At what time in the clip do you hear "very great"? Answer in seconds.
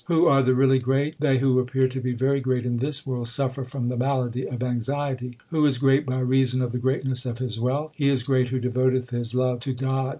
2.13-2.65